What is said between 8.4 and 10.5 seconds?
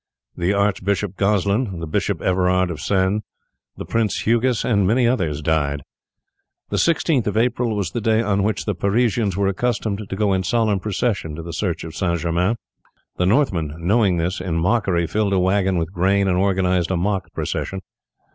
which the Parisians were accustomed to go in